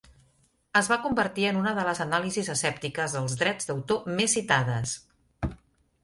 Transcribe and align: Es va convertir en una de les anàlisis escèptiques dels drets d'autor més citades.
Es 0.79 0.87
va 0.91 0.95
convertir 1.01 1.43
en 1.49 1.59
una 1.63 1.73
de 1.79 1.83
les 1.89 1.99
anàlisis 2.05 2.49
escèptiques 2.53 3.13
dels 3.17 3.35
drets 3.41 3.69
d'autor 3.71 4.09
més 4.21 4.33
citades. 4.39 4.95